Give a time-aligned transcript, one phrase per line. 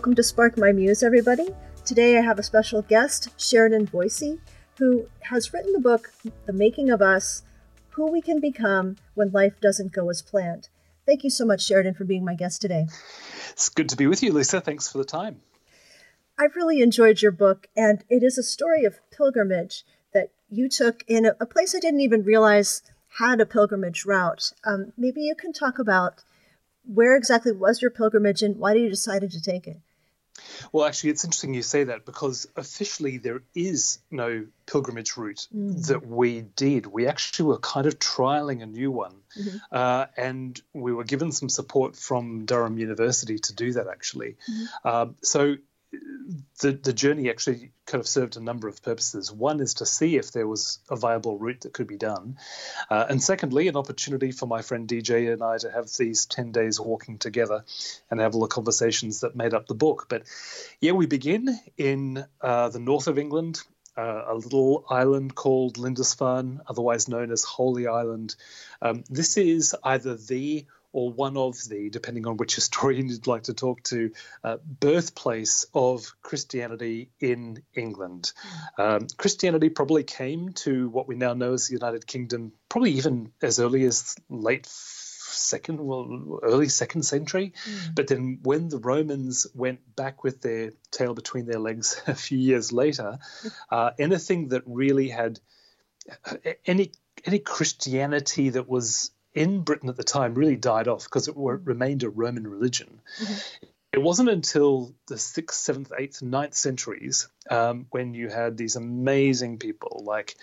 [0.00, 1.48] Welcome to Spark My Muse, everybody.
[1.84, 4.38] Today I have a special guest, Sheridan Voysey,
[4.78, 6.10] who has written the book
[6.46, 7.42] The Making of Us
[7.90, 10.70] Who We Can Become When Life Doesn't Go as Planned.
[11.04, 12.86] Thank you so much, Sheridan, for being my guest today.
[13.50, 14.62] It's good to be with you, Lisa.
[14.62, 15.42] Thanks for the time.
[16.38, 21.04] I've really enjoyed your book, and it is a story of pilgrimage that you took
[21.08, 22.80] in a, place I didn't even realize
[23.18, 24.54] had a pilgrimage route.
[24.64, 26.24] Um, maybe you can talk about
[26.86, 29.76] where exactly was your pilgrimage and why did you decided to take it?
[30.72, 35.86] Well, actually, it's interesting you say that because officially there is no pilgrimage route mm.
[35.86, 36.86] that we did.
[36.86, 39.56] We actually were kind of trialing a new one, mm-hmm.
[39.72, 43.88] uh, and we were given some support from Durham University to do that.
[43.88, 44.64] Actually, mm-hmm.
[44.84, 45.56] uh, so
[46.60, 49.32] the the journey actually kind of served a number of purposes.
[49.32, 52.38] One is to see if there was a viable route that could be done,
[52.88, 56.52] uh, and secondly, an opportunity for my friend DJ and I to have these ten
[56.52, 57.64] days walking together
[58.10, 60.06] and have all the conversations that made up the book.
[60.08, 60.24] But
[60.80, 63.62] yeah, we begin in uh, the north of England.
[63.96, 68.36] Uh, a little island called Lindisfarne, otherwise known as Holy Island.
[68.80, 73.44] Um, this is either the or one of the, depending on which historian you'd like
[73.44, 74.12] to talk to,
[74.44, 78.32] uh, birthplace of Christianity in England.
[78.78, 83.32] Um, Christianity probably came to what we now know as the United Kingdom, probably even
[83.42, 87.54] as early as late second, well, early second century.
[87.64, 87.94] Mm.
[87.94, 92.38] But then when the Romans went back with their tail between their legs a few
[92.38, 93.18] years later,
[93.70, 95.40] uh, anything that really had
[96.24, 96.92] uh, any
[97.26, 101.56] any Christianity that was in Britain at the time really died off because it were,
[101.56, 103.00] remained a Roman religion.
[103.20, 103.66] Mm-hmm.
[103.92, 109.58] It wasn't until the 6th, 7th, 8th, 9th centuries um, when you had these amazing
[109.58, 110.36] people like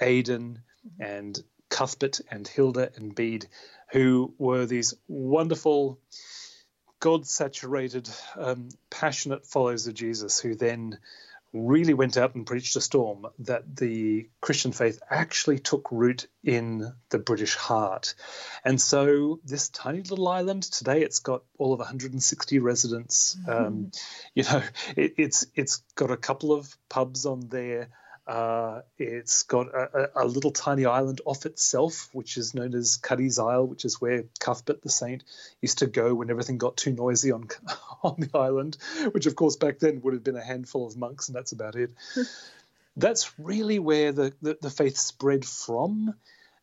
[0.00, 1.02] Aidan mm-hmm.
[1.02, 3.48] and Cuthbert and Hilda and Bede,
[3.90, 5.98] who were these wonderful,
[7.00, 10.98] God saturated, um, passionate followers of Jesus who then
[11.52, 16.92] really went out and preached a storm that the Christian faith actually took root in
[17.10, 18.14] the British heart.
[18.64, 23.36] And so this tiny little island today, it's got all of 160 residents.
[23.46, 23.66] Mm-hmm.
[23.66, 23.90] Um,
[24.34, 24.62] you know,
[24.96, 27.88] it, it's it's got a couple of pubs on there.
[28.32, 33.38] Uh, it's got a, a, little tiny island off itself, which is known as Cuddy's
[33.38, 35.22] Isle, which is where Cuthbert the Saint
[35.60, 37.46] used to go when everything got too noisy on
[38.02, 38.78] on the island,
[39.10, 41.76] which of course back then would have been a handful of monks, and that's about
[41.76, 41.90] it.
[42.96, 46.14] that's really where the, the, the faith spread from.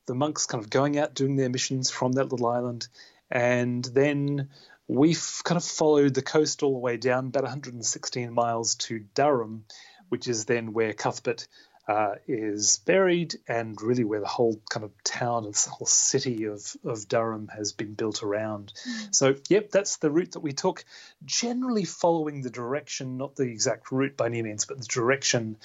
[0.08, 2.88] The monks kind of going out doing their missions from that little island,
[3.30, 4.50] and then
[4.88, 9.66] we've kind of followed the coast all the way down about 116 miles to Durham,
[10.10, 11.48] which is then where Cuthbert
[11.90, 16.44] uh, is buried, and really where the whole kind of town and the whole city
[16.44, 18.74] of, of Durham has been built around.
[18.88, 19.16] Mm.
[19.16, 20.86] So, yep, that's the route that we took,
[21.26, 25.58] generally following the direction, not the exact route by any means, but the direction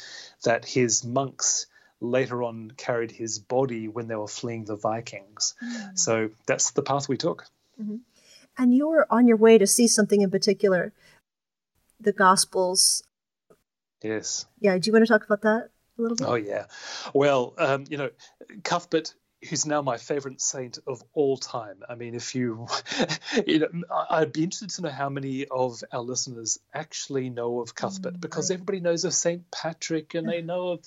[0.45, 1.67] that his monks
[2.01, 5.55] later on carried his body when they were fleeing the Vikings.
[5.63, 5.99] Mm.
[5.99, 7.45] So, that's the path we took.
[7.79, 7.97] Mm-hmm.
[8.57, 10.95] And you were on your way to see something in particular
[12.01, 13.03] the Gospels
[14.05, 14.47] Yes.
[14.61, 14.77] Yeah.
[14.77, 16.29] Do you want to talk about that a little bit?
[16.29, 16.67] Oh, yeah.
[17.15, 18.11] Well, um, you know,
[18.63, 19.15] Cuthbert,
[19.49, 21.83] who's now my favorite saint of all time.
[21.89, 22.67] I mean, if you,
[23.47, 23.69] you know,
[24.11, 28.21] I'd be interested to know how many of our listeners actually know of Cuthbert, mm,
[28.21, 30.81] because everybody knows of Saint Patrick and they know of,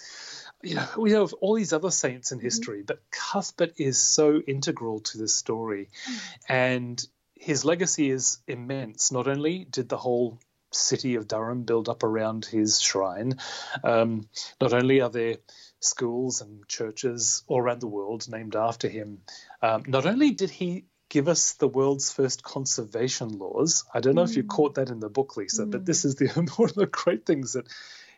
[0.62, 2.46] you know, we know of all these other saints in mm-hmm.
[2.46, 6.20] history, but Cuthbert is so integral to this story, mm.
[6.48, 9.12] and his legacy is immense.
[9.12, 10.40] Not only did the whole
[10.78, 13.38] city of Durham built up around his shrine.
[13.84, 14.30] Um,
[14.62, 15.38] not only are there
[15.80, 19.20] schools and churches all around the world named after him,
[19.62, 23.86] um, not only did he give us the world's first conservation laws.
[23.94, 24.30] I don't know mm.
[24.30, 24.50] if you mm.
[24.50, 25.72] caught that in the book, Lisa, mm.
[25.72, 27.68] but this is the one of the great things that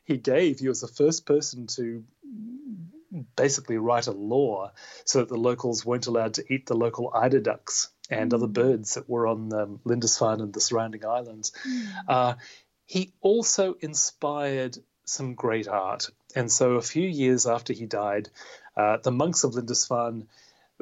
[0.05, 0.59] he gave.
[0.59, 2.03] He was the first person to
[3.35, 4.71] basically write a law
[5.05, 8.53] so that the locals weren't allowed to eat the local eider ducks and other mm.
[8.53, 11.51] birds that were on um, Lindisfarne and the surrounding islands.
[11.67, 11.87] Mm.
[12.07, 12.33] Uh,
[12.85, 16.09] he also inspired some great art.
[16.35, 18.29] And so, a few years after he died,
[18.77, 20.27] uh, the monks of Lindisfarne,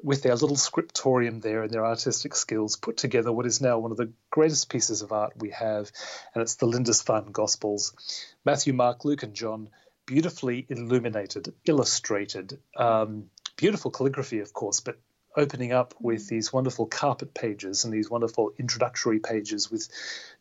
[0.04, 3.92] with their little scriptorium there and their artistic skills, put together what is now one
[3.92, 5.92] of the greatest pieces of art we have,
[6.34, 7.94] and it's the Lindisfarne Gospels.
[8.46, 9.70] Matthew, Mark, Luke, and John,
[10.06, 14.98] beautifully illuminated, illustrated, um, beautiful calligraphy, of course, but
[15.38, 19.88] opening up with these wonderful carpet pages and these wonderful introductory pages with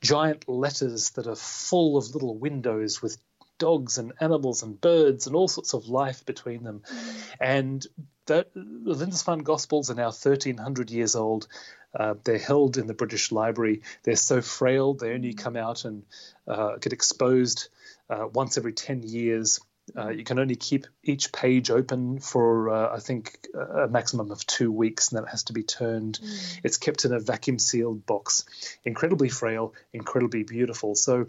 [0.01, 3.19] giant letters that are full of little windows with
[3.59, 6.83] dogs and animals and birds and all sorts of life between them.
[6.87, 7.23] Mm.
[7.41, 7.87] And
[8.27, 11.47] the Lindisfarne Gospels are now 1,300 years old.
[11.95, 13.83] Uh, they're held in the British Library.
[14.03, 16.05] They're so frail, they only come out and
[16.47, 17.69] uh, get exposed
[18.11, 19.61] uh, once every 10 years.
[19.97, 24.45] Uh, you can only keep each page open for, uh, I think, a maximum of
[24.47, 26.19] two weeks, and then it has to be turned.
[26.21, 26.61] Mm.
[26.65, 28.45] It's kept in a vacuum sealed box.
[28.85, 30.97] Incredibly frail, incredibly beautiful.
[30.97, 31.27] So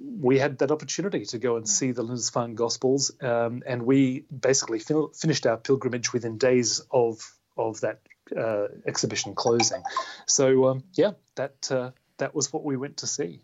[0.00, 4.78] we had that opportunity to go and see the Lindisfarne Gospels, um, and we basically
[4.78, 7.20] fin- finished our pilgrimage within days of
[7.58, 8.00] of that
[8.36, 9.82] uh, exhibition closing.
[10.26, 13.42] So um, yeah, that uh, that was what we went to see.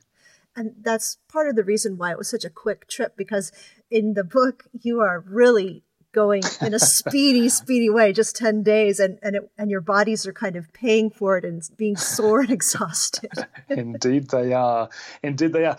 [0.56, 3.52] And that's part of the reason why it was such a quick trip because
[3.90, 8.99] in the book you are really going in a speedy, speedy way, just 10 days,
[8.99, 12.40] and, and, it, and your bodies are kind of paying for it and being sore
[12.40, 13.31] and exhausted.
[13.69, 14.88] Indeed, they are.
[15.22, 15.76] Indeed, they are.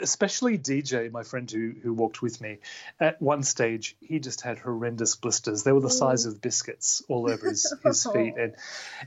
[0.00, 2.58] Especially DJ, my friend who, who walked with me,
[2.98, 5.62] at one stage, he just had horrendous blisters.
[5.62, 8.34] They were the size of biscuits all over his, his feet.
[8.36, 8.54] And,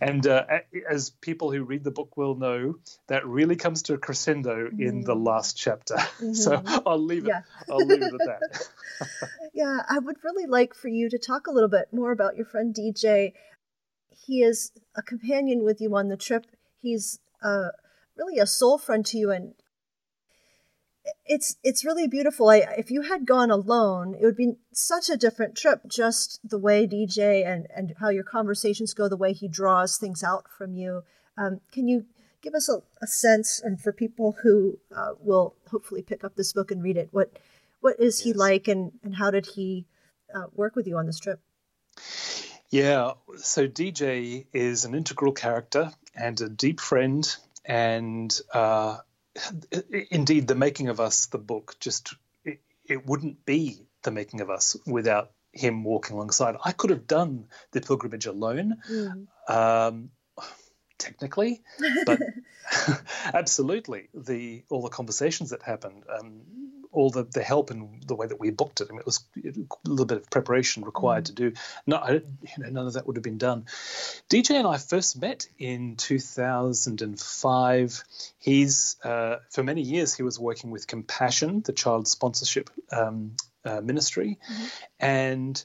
[0.01, 0.45] and uh,
[0.89, 2.75] as people who read the book will know,
[3.07, 4.80] that really comes to a crescendo mm.
[4.80, 5.25] in the mm.
[5.25, 5.95] last chapter.
[5.95, 6.33] Mm-hmm.
[6.33, 7.30] So I'll leave it.
[7.30, 7.42] Yeah.
[7.69, 8.69] I'll leave it at that.
[9.54, 12.35] yeah, I would really like like for you to talk a little bit more about
[12.35, 13.31] your friend DJ.
[14.09, 16.45] He is a companion with you on the trip.
[16.81, 17.69] He's uh,
[18.17, 19.53] really a soul friend to you, and
[21.25, 22.50] it's it's really beautiful.
[22.50, 25.81] I, if you had gone alone, it would be such a different trip.
[25.88, 30.23] Just the way DJ and and how your conversations go, the way he draws things
[30.23, 31.03] out from you.
[31.38, 32.06] Um, can you
[32.41, 36.51] give us a, a, sense, and for people who uh, will hopefully pick up this
[36.51, 37.31] book and read it, what
[37.79, 38.23] what is yes.
[38.25, 39.85] he like, and and how did he
[40.34, 41.40] uh, work with you on this trip?
[42.70, 47.28] Yeah, so DJ is an integral character and a deep friend,
[47.66, 48.98] and uh,
[50.12, 52.14] indeed, the making of us, the book, just
[52.46, 56.56] it, it wouldn't be the making of us without him walking alongside.
[56.64, 58.78] I could have done the pilgrimage alone.
[58.90, 59.28] Mm.
[59.50, 60.12] Um,
[61.00, 61.62] technically,
[62.06, 62.20] but
[63.34, 66.42] absolutely the all the conversations that happened, um,
[66.91, 68.88] all the, the help and the way that we booked it.
[68.89, 71.27] I mean, it was a little bit of preparation required mm.
[71.27, 71.53] to do.
[71.86, 72.24] No, I, you
[72.57, 73.65] know, none of that would have been done.
[74.30, 78.03] DJ and I first met in 2005.
[78.39, 83.81] He's uh, for many years he was working with Compassion, the child sponsorship um, uh,
[83.81, 84.65] ministry, mm-hmm.
[85.00, 85.63] and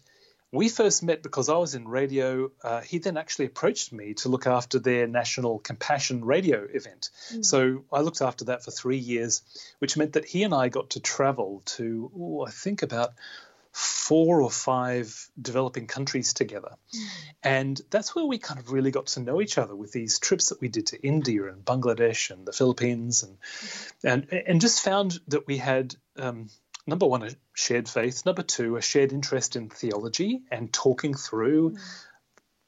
[0.55, 2.51] we first met because I was in radio.
[2.63, 7.11] Uh, he then actually approached me to look after their national compassion radio event.
[7.33, 7.45] Mm.
[7.45, 9.43] So I looked after that for three years,
[9.81, 13.15] which meant that he and I got to travel to, oh, I think about
[13.75, 16.77] four or five developing countries together.
[16.95, 17.07] Mm.
[17.43, 20.51] And that's where we kind of really got to know each other with these trips
[20.51, 23.93] that we did to India and Bangladesh and the Philippines and mm.
[24.05, 26.49] and and just found that we had um,
[26.87, 28.25] number one, a shared faith.
[28.27, 31.79] Number two, a shared interest in theology and talking through mm.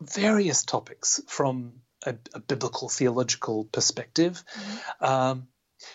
[0.00, 4.42] various topics from a, a biblical theological perspective.
[5.00, 5.08] Mm.
[5.08, 5.48] Um,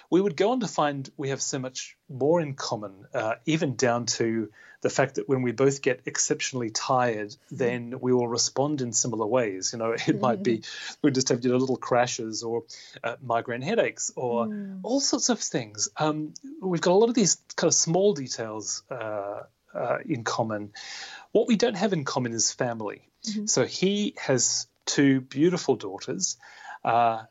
[0.09, 3.75] we would go on to find we have so much more in common, uh, even
[3.75, 4.49] down to
[4.81, 7.55] the fact that when we both get exceptionally tired, mm-hmm.
[7.55, 9.71] then we will respond in similar ways.
[9.73, 10.19] You know, it mm.
[10.27, 10.93] might be mm-hmm.
[11.01, 12.63] we just have you know, little crashes or
[13.03, 14.79] uh, migraine headaches or mm.
[14.83, 15.89] all sorts of things.
[15.97, 20.73] Um, we've got a lot of these kind of small details uh, uh in common.
[21.31, 23.07] What we don't have in common is family.
[23.25, 23.45] Mm-hmm.
[23.45, 26.37] So he has two beautiful daughters.
[26.83, 27.23] Uh,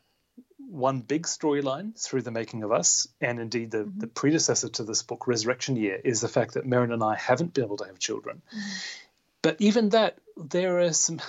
[0.71, 3.99] one big storyline through the making of us, and indeed the, mm-hmm.
[3.99, 7.53] the predecessor to this book, Resurrection Year, is the fact that Merryn and I haven't
[7.53, 8.41] been able to have children.
[8.47, 8.69] Mm-hmm.
[9.41, 11.19] But even that, there are some,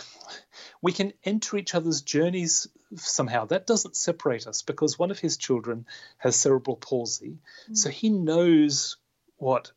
[0.82, 3.46] we can enter each other's journeys somehow.
[3.46, 5.86] That doesn't separate us because one of his children
[6.18, 7.38] has cerebral palsy.
[7.64, 7.74] Mm-hmm.
[7.74, 8.96] So he knows
[9.38, 9.72] what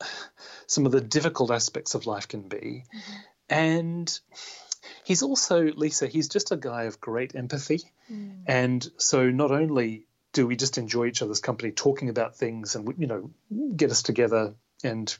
[0.66, 2.84] some of the difficult aspects of life can be.
[2.94, 3.12] Mm-hmm.
[3.50, 4.20] And
[5.04, 7.80] He's also, Lisa, he's just a guy of great empathy.
[8.10, 8.42] Mm.
[8.46, 12.94] And so not only do we just enjoy each other's company talking about things and,
[12.98, 13.30] you know,
[13.76, 15.16] get us together and,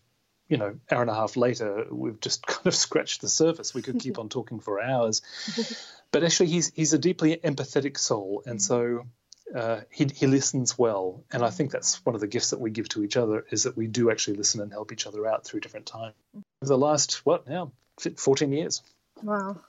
[0.49, 3.75] you know, hour and a half later, we've just kind of scratched the surface.
[3.75, 5.23] We could keep on talking for hours.
[6.13, 8.43] But actually, he's, he's a deeply empathetic soul.
[8.45, 9.07] And so
[9.55, 11.25] uh, he, he listens well.
[11.33, 13.63] And I think that's one of the gifts that we give to each other is
[13.63, 16.15] that we do actually listen and help each other out through different times.
[16.61, 17.73] For the last, what now,
[18.17, 18.83] 14 years.
[19.23, 19.61] Wow.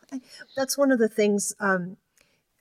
[0.56, 1.98] That's one of the things um,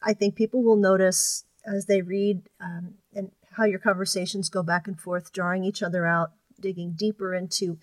[0.03, 4.87] I think people will notice as they read um, and how your conversations go back
[4.89, 7.79] and forth, drawing each other out, digging deeper into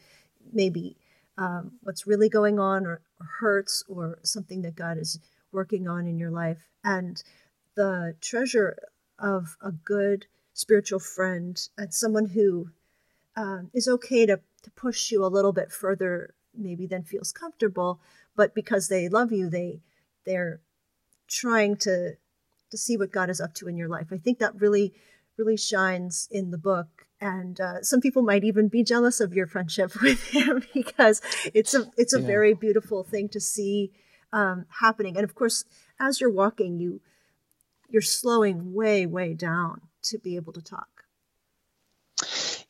[0.52, 0.98] maybe
[1.38, 5.20] um, what's really going on or, or, hurts or something that God is
[5.52, 6.58] working on in your life.
[6.84, 7.22] And
[7.76, 8.78] the treasure
[9.18, 12.70] of a good spiritual friend and someone who
[13.38, 18.02] um, is okay to, to push you a little bit further, maybe than feels comfortable,
[18.40, 19.82] but because they love you, they
[20.26, 20.62] they're
[21.28, 22.14] trying to
[22.72, 24.08] to see what God is up to in your life.
[24.14, 24.94] I think that really
[25.38, 26.88] really shines in the book
[27.20, 31.22] and uh, some people might even be jealous of your friendship with him because
[31.54, 32.28] it's a it's a yeah.
[32.28, 33.92] very beautiful thing to see
[34.32, 35.66] um, happening and of course
[36.00, 37.02] as you're walking you
[37.90, 41.04] you're slowing way way down to be able to talk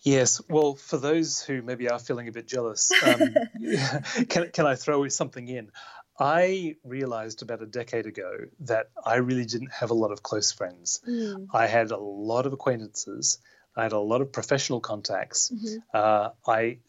[0.01, 3.35] Yes, well, for those who maybe are feeling a bit jealous, um,
[4.29, 5.71] can, can I throw something in?
[6.19, 10.51] I realized about a decade ago that I really didn't have a lot of close
[10.51, 11.01] friends.
[11.07, 11.47] Mm.
[11.53, 13.39] I had a lot of acquaintances.
[13.75, 15.49] I had a lot of professional contacts.
[15.49, 15.77] Mm-hmm.
[15.93, 16.79] Uh, I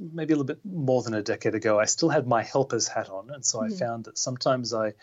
[0.00, 3.10] maybe a little bit more than a decade ago, I still had my helper's hat
[3.10, 3.74] on, and so mm-hmm.
[3.74, 4.94] I found that sometimes I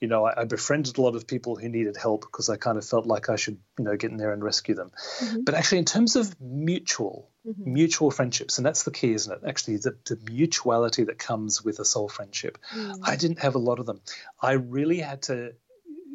[0.00, 2.78] you know, I, I, befriended a lot of people who needed help because I kind
[2.78, 4.90] of felt like I should, you know, get in there and rescue them.
[5.20, 5.42] Mm-hmm.
[5.44, 7.72] But actually, in terms of mutual, mm-hmm.
[7.72, 9.46] mutual friendships, and that's the key, isn't it?
[9.46, 12.58] Actually, the, the mutuality that comes with a soul friendship.
[12.74, 13.00] Mm.
[13.02, 14.00] I didn't have a lot of them.
[14.40, 15.52] I really had to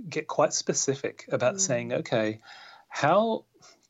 [0.09, 1.59] get quite specific about mm.
[1.59, 2.39] saying, okay,
[2.89, 3.45] how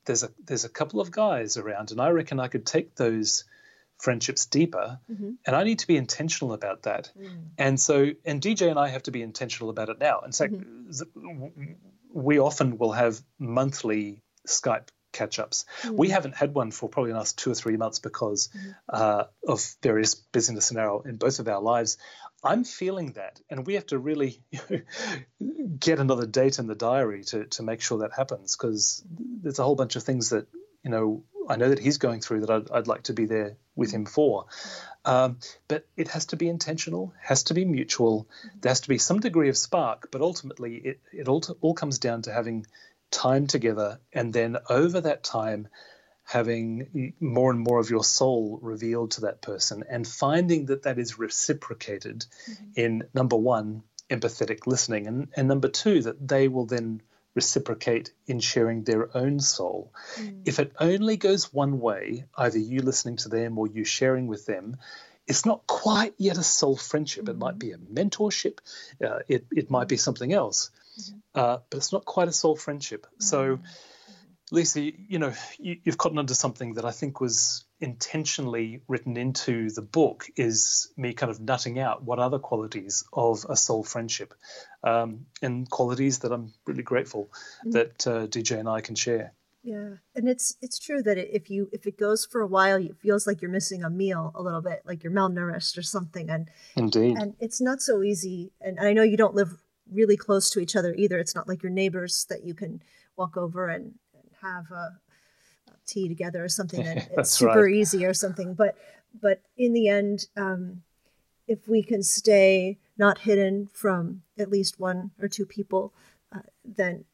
[0.06, 3.46] there's a there's a couple of guys around, and I reckon I could take those
[3.98, 5.32] friendships deeper mm-hmm.
[5.46, 7.46] and i need to be intentional about that mm.
[7.58, 10.54] and so and dj and i have to be intentional about it now in fact
[10.54, 11.74] mm-hmm.
[12.14, 15.96] we often will have monthly skype catch ups mm-hmm.
[15.96, 18.72] we haven't had one for probably the last two or three months because mm-hmm.
[18.90, 21.98] uh, of various business in our in both of our lives
[22.44, 24.44] i'm feeling that and we have to really
[25.80, 29.04] get another date in the diary to to make sure that happens because
[29.42, 30.48] there's a whole bunch of things that
[30.84, 33.58] you know I know that he's going through that I'd, I'd like to be there
[33.76, 34.46] with him for.
[35.04, 38.28] Um, but it has to be intentional, has to be mutual.
[38.60, 42.00] There has to be some degree of spark, but ultimately it, it all, all comes
[42.00, 42.66] down to having
[43.12, 45.68] time together and then over that time
[46.24, 50.98] having more and more of your soul revealed to that person and finding that that
[50.98, 52.66] is reciprocated mm-hmm.
[52.76, 57.02] in number one empathetic listening and, and number two that they will then
[57.36, 59.94] reciprocate in sharing their own soul.
[60.16, 60.42] Mm.
[60.46, 64.46] If it only goes one way, either you listening to them or you sharing with
[64.46, 64.78] them,
[65.28, 67.26] it's not quite yet a soul friendship.
[67.26, 67.30] Mm.
[67.30, 68.60] It might be a mentorship,
[69.06, 71.14] uh, it, it might be something else, mm.
[71.36, 73.06] uh, but it's not quite a soul friendship.
[73.20, 73.66] So, mm-hmm.
[74.52, 79.70] Lisa, you know, you, have gotten onto something that I think was intentionally written into
[79.70, 84.34] the book is me kind of nutting out what other qualities of a soul friendship
[84.84, 87.26] um, and qualities that I'm really grateful
[87.60, 87.72] mm-hmm.
[87.72, 89.34] that uh, DJ and I can share.
[89.64, 92.98] Yeah, and it's it's true that if you if it goes for a while, it
[93.00, 96.52] feels like you're missing a meal a little bit, like you're malnourished or something, and
[96.76, 98.52] indeed, and it's not so easy.
[98.62, 99.58] And, and I know you don't live
[99.92, 101.18] really close to each other either.
[101.18, 102.84] It's not like your neighbors that you can
[103.18, 105.00] walk over and, and have a,
[105.86, 107.74] tea together or something that it's super right.
[107.74, 108.54] easy or something.
[108.54, 108.78] But
[109.22, 110.84] but in the end um,
[111.48, 115.94] if we can stay not hidden from at least one or two people
[116.34, 117.06] uh, then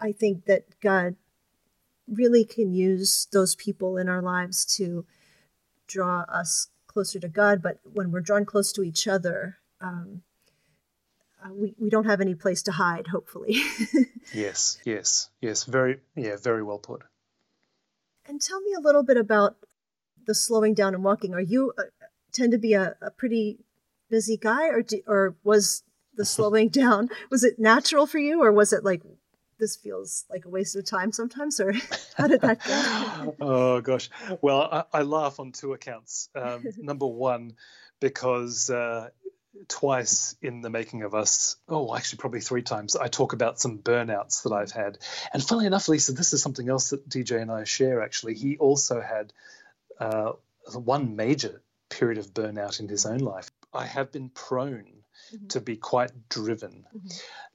[0.00, 1.16] i think that god
[2.06, 5.04] really can use those people in our lives to
[5.86, 7.62] draw us closer to god.
[7.62, 10.22] But when we're drawn close to each other um,
[11.44, 13.56] uh, we, we don't have any place to hide hopefully.
[14.34, 15.64] Yes yes yes.
[15.64, 17.02] Very yeah very well put
[18.28, 19.56] and tell me a little bit about
[20.26, 21.34] the slowing down and walking.
[21.34, 21.84] Are you uh,
[22.32, 23.58] tend to be a, a pretty
[24.10, 25.82] busy guy, or do, or was
[26.14, 29.02] the slowing down was it natural for you, or was it like
[29.58, 31.72] this feels like a waste of time sometimes, or
[32.16, 33.36] how did that go?
[33.40, 36.28] oh gosh, well I, I, laugh on two accounts.
[36.34, 37.54] Um, number one,
[38.00, 39.08] because uh,
[39.66, 43.78] twice in the making of us, oh, actually, probably three times, I talk about some
[43.78, 44.98] burnouts that I've had.
[45.32, 48.34] And funnily enough, Lisa, this is something else that DJ and I share actually.
[48.34, 49.32] He also had
[49.98, 50.32] uh,
[50.72, 53.50] one major period of burnout in his own life.
[53.72, 54.97] I have been prone
[55.32, 55.46] mm-hmm.
[55.48, 56.84] to be quite driven.
[56.94, 57.08] Mm-hmm.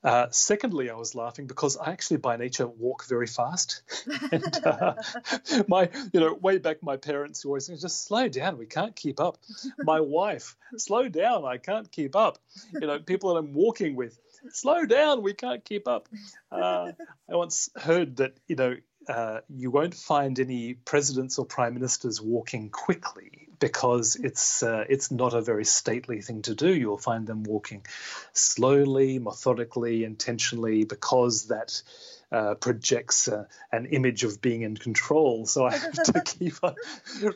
[0.03, 3.83] Uh, secondly, I was laughing because I actually, by nature, walk very fast.
[4.31, 4.95] and uh,
[5.67, 8.57] my, you know, way back, my parents always said, "Just slow down.
[8.57, 9.37] We can't keep up."
[9.79, 11.45] My wife, "Slow down.
[11.45, 12.37] I can't keep up."
[12.73, 15.23] You know, people that I'm walking with, "Slow down.
[15.23, 16.09] We can't keep up."
[16.51, 16.91] Uh,
[17.31, 18.75] I once heard that, you know.
[19.05, 25.09] Uh, you won't find any presidents or prime ministers walking quickly because it's uh, it's
[25.09, 26.67] not a very stately thing to do.
[26.67, 27.85] You'll find them walking
[28.33, 31.81] slowly, methodically, intentionally, because that
[32.29, 35.45] uh, projects uh, an image of being in control.
[35.45, 36.55] So I have to keep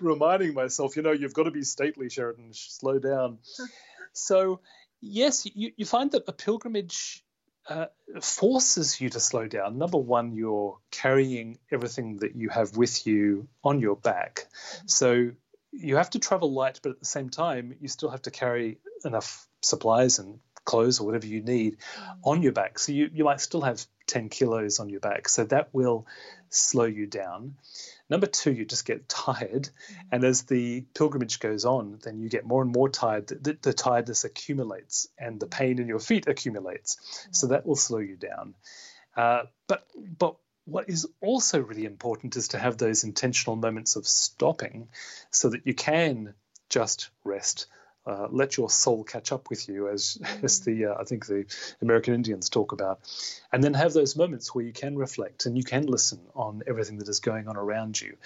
[0.01, 2.49] reminding myself, you know, you've got to be stately, Sheridan.
[2.51, 3.37] Slow down.
[4.11, 4.59] So
[4.99, 7.23] yes, you, you find that a pilgrimage.
[7.69, 7.87] Uh,
[8.21, 9.77] forces you to slow down.
[9.77, 14.47] Number one, you're carrying everything that you have with you on your back.
[14.85, 15.31] So
[15.71, 18.79] you have to travel light, but at the same time, you still have to carry
[19.05, 22.19] enough supplies and clothes or whatever you need Mm.
[22.25, 22.77] on your back.
[22.77, 25.29] So you, you might still have 10 kilos on your back.
[25.29, 26.05] So that will
[26.49, 27.55] slow you down.
[28.09, 29.69] Number two, you just get tired.
[30.11, 33.27] And as the pilgrimage goes on, then you get more and more tired.
[33.27, 36.97] The, the tiredness accumulates and the pain in your feet accumulates.
[37.31, 38.55] So that will slow you down.
[39.15, 40.35] Uh, but, but
[40.67, 44.89] what is also really important is to have those intentional moments of stopping
[45.31, 46.33] so that you can
[46.69, 47.67] just rest.
[48.05, 51.45] Uh, let your soul catch up with you, as as the uh, I think the
[51.81, 52.99] American Indians talk about,
[53.51, 56.97] and then have those moments where you can reflect and you can listen on everything
[56.99, 58.17] that is going on around you.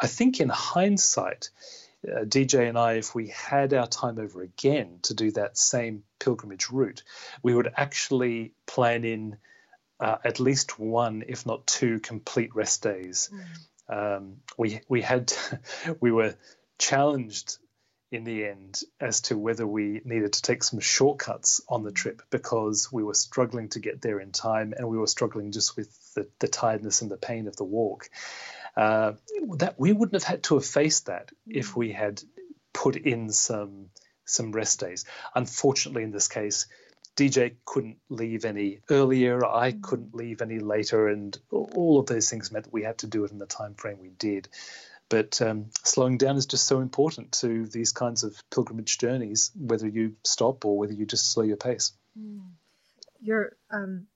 [0.00, 1.50] I think in hindsight,
[2.06, 6.04] uh, DJ and I, if we had our time over again to do that same
[6.20, 7.02] pilgrimage route,
[7.42, 9.36] we would actually plan in
[10.00, 13.30] uh, at least one, if not two, complete rest days.
[13.88, 15.32] Um, we we had
[16.00, 16.34] we were
[16.78, 17.58] challenged
[18.10, 22.22] in the end as to whether we needed to take some shortcuts on the trip
[22.30, 26.14] because we were struggling to get there in time and we were struggling just with
[26.14, 28.10] the, the tiredness and the pain of the walk.
[28.76, 29.12] Uh,
[29.56, 32.20] that we wouldn't have had to have faced that if we had
[32.72, 33.90] put in some
[34.24, 35.04] some rest days.
[35.34, 36.66] Unfortunately, in this case,
[37.16, 39.44] DJ couldn't leave any earlier.
[39.44, 43.06] I couldn't leave any later, and all of those things meant that we had to
[43.06, 44.48] do it in the time frame we did.
[45.08, 49.88] But um, slowing down is just so important to these kinds of pilgrimage journeys, whether
[49.88, 51.92] you stop or whether you just slow your pace.
[53.20, 54.06] You're um,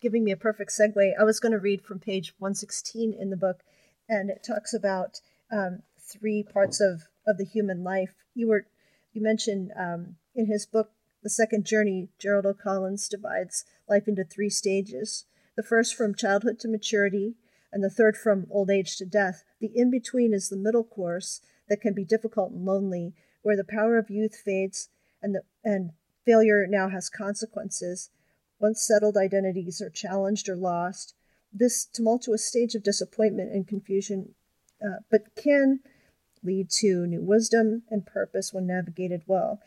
[0.00, 1.12] giving me a perfect segue.
[1.18, 3.60] I was going to read from page 116 in the book,
[4.08, 5.20] and it talks about
[5.52, 8.14] um, three parts of, of the human life.
[8.34, 8.66] You were
[9.12, 10.90] you mentioned um, in his book,
[11.22, 15.26] The Second Journey, Gerald O'Collins divides life into three stages.
[15.56, 17.34] The first from childhood to maturity,
[17.72, 19.44] and the third from old age to death.
[19.60, 23.64] The in between is the middle course that can be difficult and lonely, where the
[23.64, 24.88] power of youth fades
[25.22, 25.90] and the and
[26.24, 28.10] failure now has consequences.
[28.58, 31.14] Once settled identities are challenged or lost.
[31.52, 34.34] This tumultuous stage of disappointment and confusion,
[34.82, 35.80] uh, but can
[36.42, 39.60] lead to new wisdom and purpose when navigated well.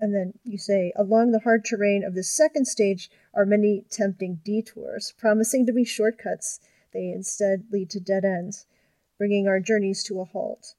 [0.00, 4.40] And then you say, along the hard terrain of the second stage are many tempting
[4.44, 6.58] detours, promising to be shortcuts.
[6.92, 8.64] They instead lead to dead ends,
[9.18, 10.74] bringing our journeys to a halt.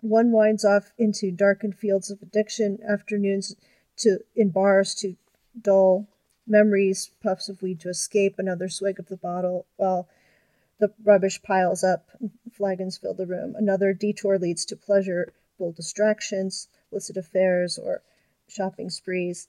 [0.00, 3.56] One winds off into darkened fields of addiction, afternoons
[3.98, 5.16] to in bars to
[5.60, 6.06] dull
[6.46, 10.08] memories, puffs of weed to escape, another swig of the bottle, while
[10.78, 12.10] the rubbish piles up,
[12.52, 13.56] flagons fill the room.
[13.56, 18.02] Another detour leads to pleasurable distractions, illicit affairs, or
[18.48, 19.48] shopping sprees.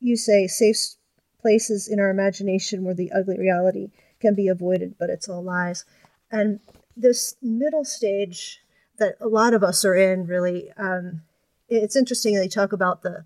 [0.00, 0.96] You say safe
[1.40, 5.84] places in our imagination where the ugly reality can be avoided, but it's all lies.
[6.30, 6.60] And
[6.96, 8.60] this middle stage
[8.98, 11.22] that a lot of us are in, really, um,
[11.68, 13.24] it's interesting they talk about the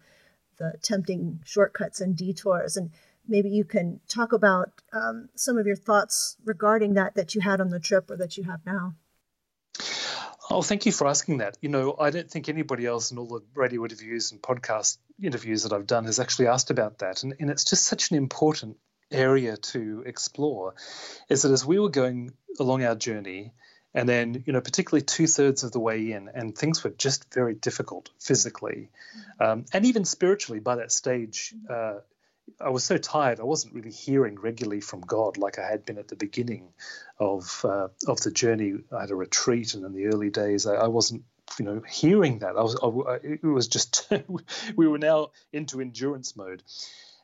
[0.58, 2.90] the tempting shortcuts and detours, and
[3.26, 7.60] maybe you can talk about um, some of your thoughts regarding that that you had
[7.60, 8.94] on the trip or that you have now.
[10.52, 11.56] Oh, thank you for asking that.
[11.60, 15.62] You know, I don't think anybody else in all the radio interviews and podcast interviews
[15.62, 17.22] that I've done has actually asked about that.
[17.22, 18.76] And, and it's just such an important
[19.12, 20.74] area to explore
[21.28, 23.52] is that as we were going along our journey,
[23.94, 27.32] and then, you know, particularly two thirds of the way in, and things were just
[27.32, 28.90] very difficult physically
[29.40, 31.54] um, and even spiritually by that stage.
[31.68, 31.98] Uh,
[32.60, 35.98] I was so tired, I wasn't really hearing regularly from God like I had been
[35.98, 36.72] at the beginning
[37.18, 38.74] of uh, of the journey.
[38.96, 41.24] I had a retreat, and in the early days, I, I wasn't,
[41.58, 42.56] you know, hearing that.
[42.56, 44.10] I was, I, it was just
[44.76, 46.62] we were now into endurance mode,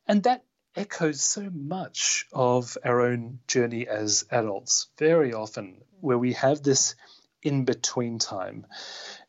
[0.06, 4.88] and that echoes so much of our own journey as adults.
[4.98, 6.94] Very often, where we have this
[7.42, 8.66] in between time.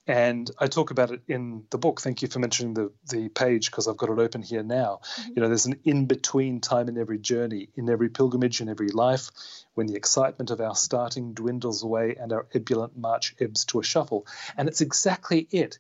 [0.08, 2.00] And I talk about it in the book.
[2.00, 5.02] Thank you for mentioning the, the page because I've got it open here now.
[5.04, 5.32] Mm-hmm.
[5.36, 8.88] You know, there's an in between time in every journey, in every pilgrimage, in every
[8.88, 9.30] life,
[9.74, 13.84] when the excitement of our starting dwindles away and our ebullient march ebbs to a
[13.84, 14.26] shuffle.
[14.56, 15.78] And it's exactly it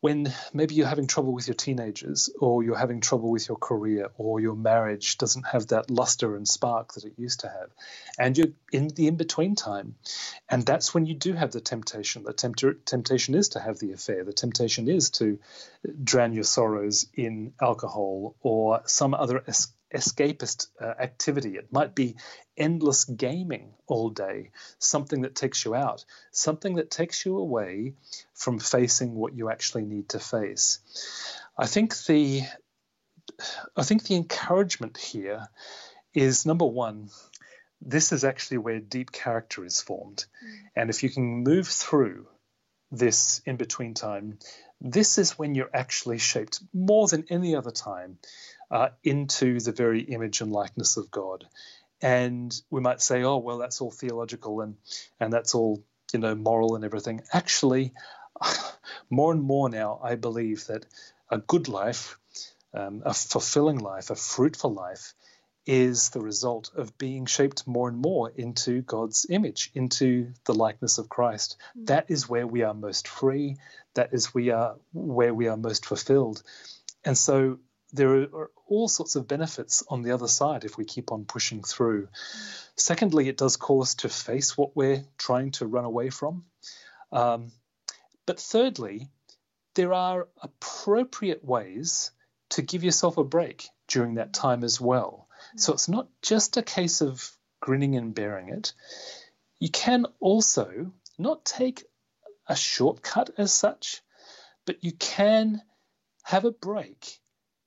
[0.00, 4.08] when maybe you're having trouble with your teenagers or you're having trouble with your career
[4.16, 7.70] or your marriage doesn't have that luster and spark that it used to have
[8.18, 9.96] and you're in the in-between time
[10.48, 13.92] and that's when you do have the temptation the tempt- temptation is to have the
[13.92, 15.38] affair the temptation is to
[16.04, 21.56] drown your sorrows in alcohol or some other es- escapist uh, activity.
[21.56, 22.16] It might be
[22.56, 27.94] endless gaming all day, something that takes you out, something that takes you away
[28.34, 30.80] from facing what you actually need to face.
[31.56, 32.42] I think the
[33.76, 35.48] I think the encouragement here
[36.14, 37.10] is number one,
[37.80, 40.24] this is actually where deep character is formed.
[40.44, 40.58] Mm.
[40.74, 42.26] And if you can move through
[42.90, 44.38] this in between time,
[44.80, 48.18] this is when you're actually shaped more than any other time
[48.70, 51.46] uh, into the very image and likeness of God.
[52.00, 54.76] And we might say, oh, well, that's all theological and,
[55.18, 57.22] and that's all, you know, moral and everything.
[57.32, 57.92] Actually,
[59.10, 60.86] more and more now, I believe that
[61.30, 62.18] a good life,
[62.72, 65.14] um, a fulfilling life, a fruitful life,
[65.66, 70.96] is the result of being shaped more and more into God's image, into the likeness
[70.96, 71.58] of Christ.
[71.70, 71.84] Mm-hmm.
[71.86, 73.58] That is where we are most free.
[73.94, 76.42] That is we are where we are most fulfilled.
[77.04, 77.58] And so
[77.92, 81.62] there are all sorts of benefits on the other side if we keep on pushing
[81.62, 82.08] through.
[82.76, 86.44] Secondly, it does call us to face what we're trying to run away from.
[87.12, 87.50] Um,
[88.26, 89.08] but thirdly,
[89.74, 92.10] there are appropriate ways
[92.50, 95.28] to give yourself a break during that time as well.
[95.56, 98.72] So it's not just a case of grinning and bearing it.
[99.58, 101.84] You can also not take
[102.46, 104.02] a shortcut as such,
[104.66, 105.62] but you can
[106.22, 107.18] have a break.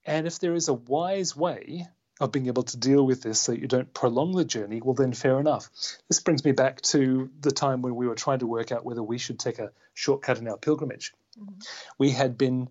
[0.06, 1.88] And if there is a wise way
[2.20, 5.14] of being able to deal with this so you don't prolong the journey, well, then
[5.14, 5.70] fair enough.
[6.08, 9.04] This brings me back to the time when we were trying to work out whether
[9.04, 11.14] we should take a shortcut in our pilgrimage.
[11.40, 11.60] Mm-hmm.
[11.98, 12.70] We had been,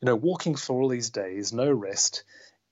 [0.00, 2.24] you know, walking for all these days, no rest,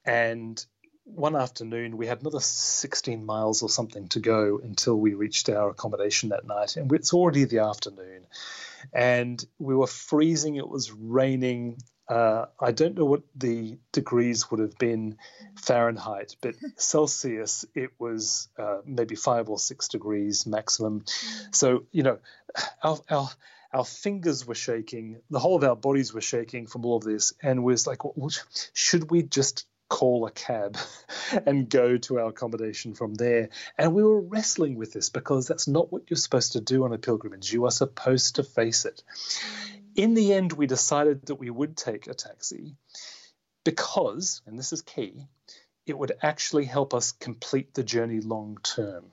[0.05, 0.65] and
[1.05, 5.71] one afternoon we had another 16 miles or something to go until we reached our
[5.71, 8.27] accommodation that night and it's already the afternoon
[8.93, 14.61] and we were freezing it was raining uh, I don't know what the degrees would
[14.61, 15.19] have been
[15.57, 21.05] Fahrenheit, but Celsius, it was uh, maybe five or six degrees maximum.
[21.53, 22.19] So, you know,
[22.83, 23.29] our, our,
[23.73, 27.33] our fingers were shaking, the whole of our bodies were shaking from all of this,
[27.43, 28.31] and we was like, well,
[28.73, 30.77] should we just call a cab
[31.47, 33.51] and go to our accommodation from there.
[33.79, 36.93] And we were wrestling with this because that's not what you're supposed to do on
[36.93, 37.53] a pilgrimage.
[37.53, 39.03] You are supposed to face it.
[39.97, 42.77] In the end, we decided that we would take a taxi
[43.65, 45.27] because, and this is key,
[45.87, 49.07] it would actually help us complete the journey long term.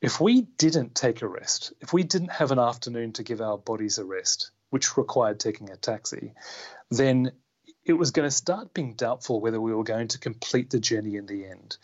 [0.00, 3.58] If we didn't take a rest, if we didn't have an afternoon to give our
[3.58, 6.32] bodies a rest, which required taking a taxi,
[6.90, 7.32] then
[7.84, 11.16] it was going to start being doubtful whether we were going to complete the journey
[11.16, 11.76] in the end.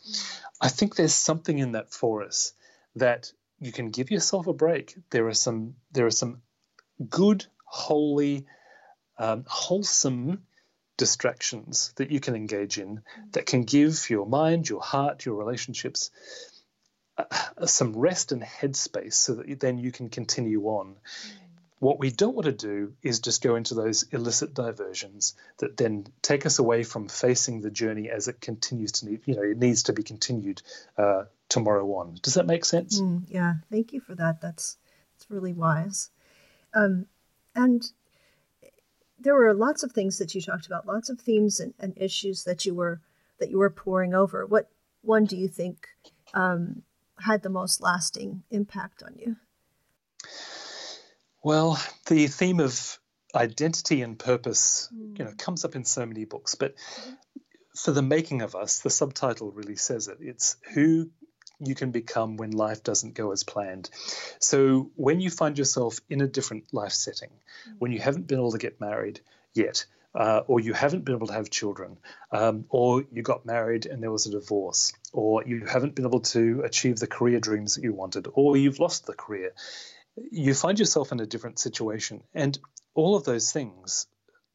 [0.61, 2.55] I think there's something in that for us
[2.97, 4.97] that you can give yourself a break.
[5.11, 6.43] There are some there are some
[7.09, 8.45] good, holy,
[9.19, 10.43] um, wholesome
[10.99, 13.01] distractions that you can engage in
[13.33, 16.11] that can give your mind, your heart, your relationships
[17.17, 17.25] uh,
[17.67, 20.97] some rest and headspace so that then you can continue on.
[21.79, 26.07] What we don't want to do is just go into those illicit diversions that then
[26.21, 29.59] take us away from facing the journey as it continues to need, you know, it
[29.59, 30.63] needs to be continued
[30.99, 32.19] uh, tomorrow on.
[32.23, 33.01] Does that make sense?
[33.01, 34.43] Mm, yeah, thank you for that.
[34.43, 34.77] That's
[35.15, 36.11] that's really wise.
[36.75, 37.07] Um,
[37.55, 37.83] and
[39.19, 42.45] there were lots of things that you talked about, lots of themes and, and, issues
[42.45, 43.01] that you were
[43.39, 44.47] that you were pouring over.
[44.47, 44.69] What
[45.03, 45.87] one do you think
[46.35, 46.83] um,
[47.19, 49.37] had the most lasting impact on you?
[51.43, 52.99] Well, the theme of
[53.35, 55.19] identity and purpose, mm.
[55.19, 56.75] you know, comes up in so many books, but
[57.75, 60.19] for the making of us, the subtitle really says it.
[60.21, 61.11] It's who
[61.67, 63.91] you can become when life doesn't go as planned.
[64.39, 67.31] So when you find yourself in a different life setting,
[67.79, 69.21] when you haven't been able to get married
[69.55, 71.97] yet, uh, or you haven't been able to have children,
[72.31, 76.21] um, or you got married and there was a divorce, or you haven't been able
[76.21, 79.53] to achieve the career dreams that you wanted, or you've lost the career
[80.31, 82.23] you find yourself in a different situation.
[82.35, 82.59] And
[82.95, 84.07] all of those things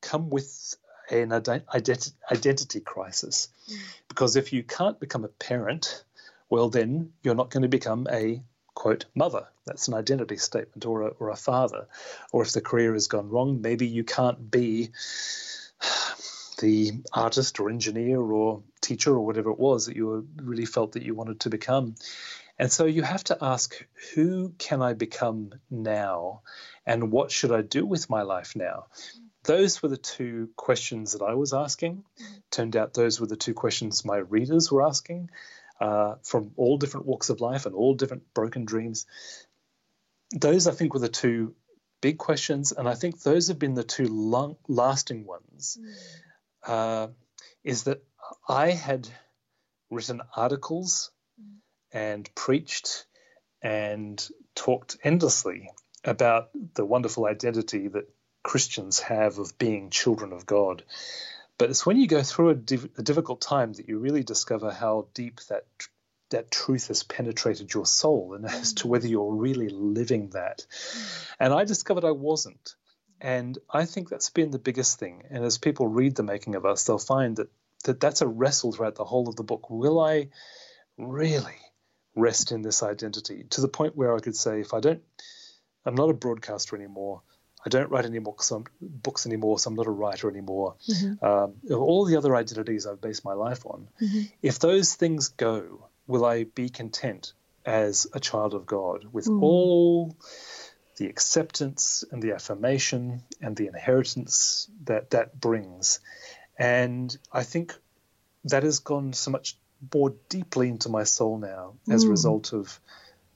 [0.02, 0.76] come with
[1.10, 3.50] an ident- identity crisis.
[3.70, 3.78] Mm.
[4.08, 6.04] Because if you can't become a parent,
[6.50, 8.42] well, then you're not going to become a
[8.74, 9.48] quote mother.
[9.66, 11.88] That's an identity statement, or a, or a father.
[12.32, 14.92] Or if the career has gone wrong, maybe you can't be
[16.60, 21.04] the artist or engineer or teacher or whatever it was that you really felt that
[21.04, 21.96] you wanted to become.
[22.60, 26.42] And so you have to ask who can I become now
[26.86, 28.88] and what should I do with my life now?
[29.44, 32.04] Those were the two questions that I was asking.
[32.22, 32.34] Mm-hmm.
[32.52, 35.30] Turned out those were the two questions my readers were asking
[35.80, 39.06] uh, from all different walks of life and all different broken dreams.
[40.32, 41.56] Those, I think, were the two
[42.02, 45.78] big questions, and I think those have been the two long, lasting ones.
[45.80, 46.70] Mm.
[46.70, 47.08] Uh,
[47.64, 48.04] is that
[48.48, 49.08] I had
[49.90, 51.12] written articles
[51.92, 53.06] and preached
[53.62, 55.70] and talked endlessly
[56.04, 58.10] about the wonderful identity that
[58.44, 60.84] Christians have of being children of God.
[61.58, 64.72] But it's when you go through a, div- a difficult time that you really discover
[64.72, 65.66] how deep that
[66.30, 68.90] that truth has penetrated your soul and as to mm.
[68.90, 70.66] whether you're really living that.
[71.40, 72.76] And I discovered I wasn't.
[73.20, 75.24] And I think that's been the biggest thing.
[75.30, 77.50] And as people read the making of us, they'll find that,
[77.86, 79.70] that that's a wrestle throughout the whole of the book.
[79.70, 80.30] Will I
[80.98, 81.56] really
[82.16, 85.02] rest in this identity to the point where I could say, if I don't,
[85.86, 87.22] I'm not a broadcaster anymore.
[87.68, 88.36] I don't write any more
[88.82, 90.76] books anymore, so I'm not a writer anymore.
[90.90, 91.26] Mm-hmm.
[91.26, 94.22] Um, all the other identities I've based my life on, mm-hmm.
[94.42, 97.34] if those things go, will I be content
[97.66, 99.42] as a child of God with mm.
[99.42, 100.16] all
[100.96, 106.00] the acceptance and the affirmation and the inheritance that that brings?
[106.58, 107.76] And I think
[108.46, 109.58] that has gone so much
[109.94, 112.08] more deeply into my soul now as mm.
[112.08, 112.80] a result of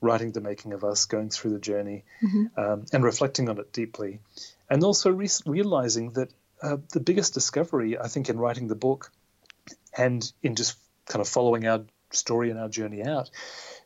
[0.01, 2.59] writing the making of us, going through the journey, mm-hmm.
[2.59, 4.19] um, and reflecting on it deeply,
[4.69, 9.11] and also re- realizing that uh, the biggest discovery I think in writing the book,
[9.97, 13.29] and in just kind of following our story and our journey out,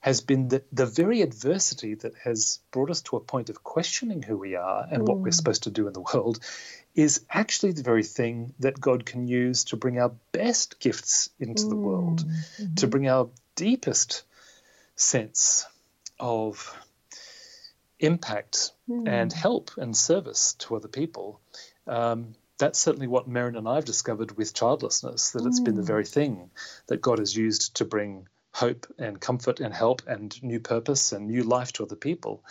[0.02, 4.22] has been that the very adversity that has brought us to a point of questioning
[4.22, 5.08] who we are and mm.
[5.08, 5.34] what we're mm.
[5.34, 6.40] supposed to do in the world
[6.96, 11.64] is actually the very thing that God can use to bring our best gifts into
[11.64, 11.70] mm.
[11.70, 12.76] the world, mm-hmm.
[12.76, 14.24] to bring our deepest
[14.96, 15.66] sense
[16.20, 16.76] of
[18.00, 19.08] impact mm.
[19.08, 21.40] and help and service to other people.
[21.88, 25.82] Um, that's certainly what Merryn and I have discovered with childlessness, that it's been the
[25.82, 25.88] hmm.
[25.88, 26.52] very thing
[26.88, 31.28] that God has used to bring hope and comfort and help and new purpose and
[31.28, 32.46] new life to other people.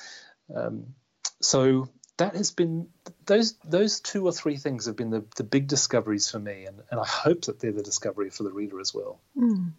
[0.54, 0.94] Um,
[1.40, 2.88] so that has been
[3.24, 6.80] those those two or three things have been the, the big discoveries for me and,
[6.90, 9.20] and I hope that they're the discovery for the reader as well.
[9.36, 9.72] Mm.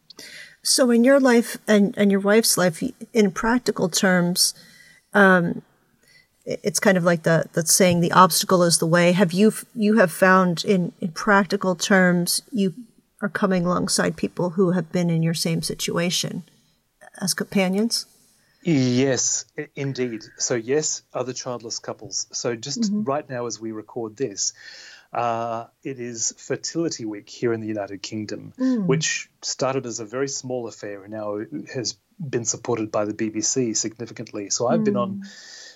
[0.63, 2.81] So in your life and, and your wife's life,
[3.13, 4.53] in practical terms,
[5.13, 5.61] um,
[6.45, 9.11] it's kind of like the, the saying, the obstacle is the way.
[9.11, 12.73] Have you, you have found in, in practical terms, you
[13.21, 16.43] are coming alongside people who have been in your same situation
[17.21, 18.05] as companions?
[18.63, 20.23] Yes, indeed.
[20.37, 22.25] So, yes, other childless couples.
[22.31, 23.03] So, just mm-hmm.
[23.03, 24.53] right now, as we record this,
[25.15, 28.85] uh, it is Fertility Week here in the United Kingdom, mm.
[28.85, 31.39] which started as a very small affair and now
[31.73, 34.49] has been supported by the BBC significantly.
[34.49, 34.85] So, I've mm.
[34.85, 35.21] been on hmm.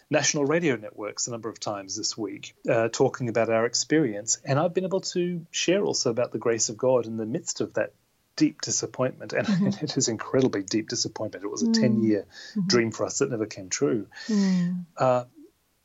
[0.09, 4.59] national radio networks a number of times this week uh, talking about our experience, and
[4.59, 7.75] I've been able to share also about the grace of God in the midst of
[7.75, 7.93] that
[8.35, 9.67] deep disappointment, and mm-hmm.
[9.85, 11.45] it is incredibly deep disappointment.
[11.45, 11.79] It was a mm.
[11.79, 12.67] ten-year mm-hmm.
[12.67, 14.85] dream for us that never came true, mm.
[14.97, 15.23] uh,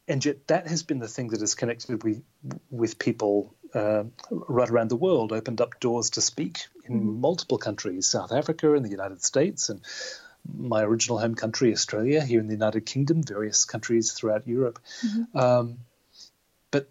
[0.07, 2.23] and yet that has been the thing that has connected with
[2.71, 7.21] with people uh, right around the world, opened up doors to speak in mm.
[7.21, 9.81] multiple countries, South Africa and the United States, and
[10.57, 14.79] my original home country, Australia, here in the United Kingdom, various countries throughout Europe.
[15.05, 15.38] Mm-hmm.
[15.38, 15.79] Um,
[16.71, 16.88] but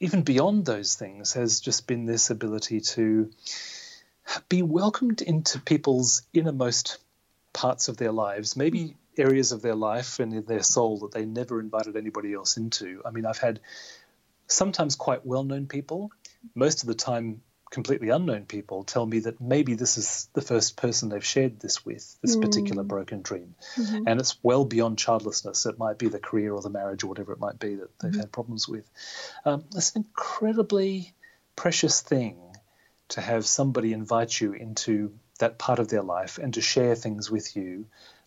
[0.00, 3.30] even beyond those things has just been this ability to
[4.48, 6.98] be welcomed into people's innermost
[7.52, 11.24] parts of their lives, maybe areas of their life and in their soul that they
[11.24, 13.02] never invited anybody else into.
[13.04, 13.60] I mean, I've had
[14.46, 16.10] sometimes quite well known people,
[16.54, 20.76] most of the time completely unknown people, tell me that maybe this is the first
[20.76, 22.42] person they've shared this with, this mm.
[22.42, 23.54] particular broken dream.
[23.76, 24.04] Mm-hmm.
[24.06, 25.66] And it's well beyond childlessness.
[25.66, 28.12] It might be the career or the marriage or whatever it might be that they've
[28.12, 28.20] mm-hmm.
[28.20, 28.88] had problems with.
[29.44, 31.12] Um, it's an incredibly
[31.56, 32.38] precious thing
[33.08, 37.30] to have somebody invite you into that part of their life and to share things
[37.30, 37.86] with you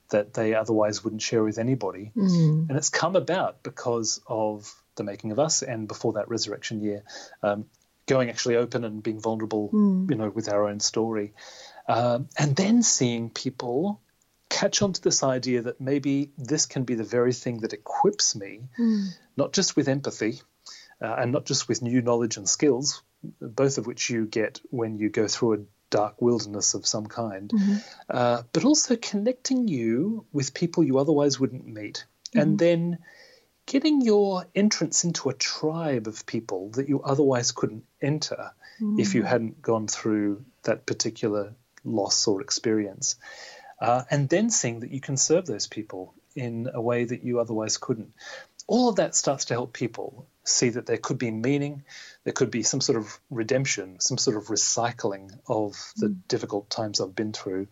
[0.09, 2.11] that they otherwise wouldn't share with anybody.
[2.15, 2.69] Mm.
[2.69, 7.03] And it's come about because of the making of us and before that resurrection year,
[7.43, 7.65] um,
[8.05, 10.09] going actually open and being vulnerable, mm.
[10.09, 11.33] you know, with our own story.
[11.87, 14.01] Um, and then seeing people
[14.49, 18.35] catch on to this idea that maybe this can be the very thing that equips
[18.35, 19.07] me, mm.
[19.37, 20.41] not just with empathy
[21.01, 23.03] uh, and not just with new knowledge and skills,
[23.41, 25.57] both of which you get when you go through a
[25.89, 27.77] dark wilderness of some kind, mm-hmm.
[28.09, 32.05] uh, but also connecting you with people you otherwise wouldn't meet.
[32.29, 32.39] Mm-hmm.
[32.39, 32.97] And then
[33.65, 38.99] getting your entrance into a tribe of people that you otherwise couldn't enter mm-hmm.
[38.99, 43.15] if you hadn't gone through that particular loss or experience.
[43.79, 47.39] Uh, and then seeing that you can serve those people in a way that you
[47.39, 48.13] otherwise couldn't.
[48.67, 51.83] All of that starts to help people see that there could be meaning,
[52.23, 56.17] there could be some sort of redemption, some sort of recycling of the mm.
[56.27, 57.67] difficult times I've been through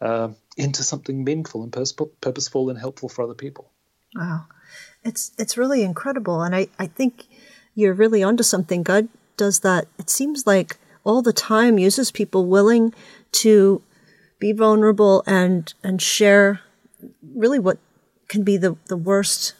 [0.00, 1.72] uh, into something meaningful and
[2.20, 3.70] purposeful and helpful for other people.
[4.14, 4.46] Wow.
[5.04, 6.42] It's, it's really incredible.
[6.42, 7.24] And I, I think
[7.74, 8.82] you're really onto something.
[8.82, 9.88] God does that.
[9.98, 12.94] It seems like all the time uses people willing
[13.32, 13.82] to
[14.38, 16.60] be vulnerable and, and share
[17.34, 17.78] really what
[18.28, 19.54] can be the, the worst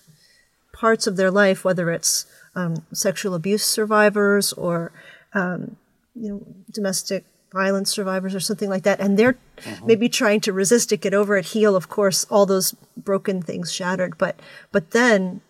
[0.73, 4.93] parts of their life, whether it's um, sexual abuse survivors or
[5.35, 5.77] um,
[6.15, 9.87] you know domestic violence survivors or something like that, and they're mm-hmm.
[9.87, 11.77] maybe trying to resist it, get over it, heal.
[11.77, 15.41] Of course, all those broken things shattered, but but then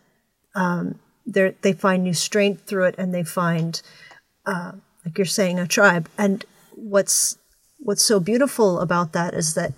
[0.55, 3.81] um, they find new strength through it, and they find,
[4.47, 4.73] uh,
[5.05, 6.09] like you're saying, a tribe.
[6.19, 7.39] And what's
[7.79, 9.73] what's so beautiful about that is that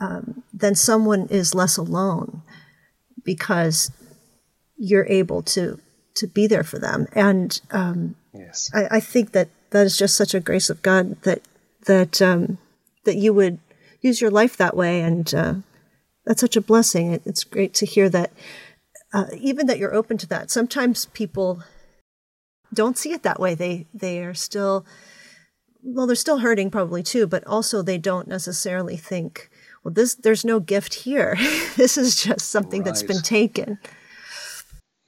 [0.00, 2.42] um, then someone is less alone
[3.24, 3.90] because
[4.76, 5.80] you're able to
[6.16, 7.06] to be there for them.
[7.12, 11.20] And um, yes, I, I, think that that is just such a grace of God
[11.22, 11.42] that
[11.86, 12.58] that um,
[13.04, 13.58] that you would
[14.00, 15.54] use your life that way, and uh,
[16.24, 17.12] that's such a blessing.
[17.12, 18.32] It, it's great to hear that,
[19.12, 20.50] uh, even that you're open to that.
[20.50, 21.62] Sometimes people
[22.74, 23.54] don't see it that way.
[23.54, 24.84] They they are still
[25.82, 29.48] well, they're still hurting probably too, but also they don't necessarily think,
[29.84, 31.36] well, this there's no gift here.
[31.76, 32.86] this is just something right.
[32.86, 33.78] that's been taken.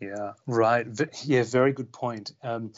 [0.00, 0.87] Yeah, right.
[1.24, 2.32] Yeah, very good point.
[2.42, 2.72] Um,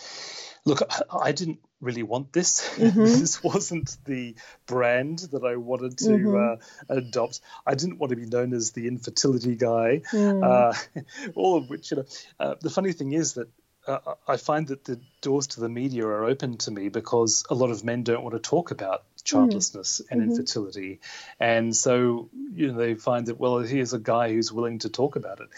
[0.65, 0.81] look,
[1.13, 2.69] I didn't really want this.
[2.81, 3.05] Mm-hmm.
[3.05, 4.35] this wasn't the
[4.67, 6.93] brand that I wanted to mm-hmm.
[6.93, 7.41] uh, adopt.
[7.67, 10.03] I didn't want to be known as the infertility guy.
[10.13, 10.43] Mm.
[10.43, 11.03] Uh,
[11.35, 12.05] all of which, you know,
[12.39, 13.49] uh, the funny thing is that
[13.87, 17.55] uh, I find that the doors to the media are open to me because a
[17.55, 20.11] lot of men don't want to talk about childlessness mm.
[20.11, 20.31] and mm-hmm.
[20.31, 21.01] infertility,
[21.39, 25.17] and so you know they find that well here's a guy who's willing to talk
[25.17, 25.49] about it.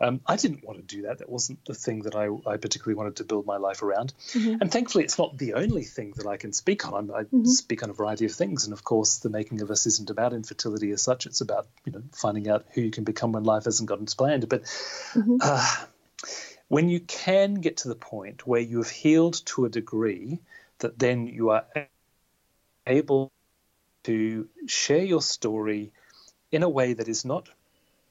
[0.00, 1.18] Um, I didn't want to do that.
[1.18, 4.14] That wasn't the thing that I, I particularly wanted to build my life around.
[4.32, 4.62] Mm-hmm.
[4.62, 7.10] And thankfully, it's not the only thing that I can speak on.
[7.10, 7.44] I mm-hmm.
[7.44, 10.32] speak on a variety of things, and of course, the making of us isn't about
[10.32, 11.26] infertility as such.
[11.26, 14.48] It's about you know finding out who you can become when life hasn't as planned.
[14.48, 15.36] But mm-hmm.
[15.42, 15.66] uh,
[16.68, 20.38] when you can get to the point where you have healed to a degree
[20.78, 21.64] that then you are
[22.90, 23.32] able
[24.04, 25.92] to share your story
[26.50, 27.48] in a way that is not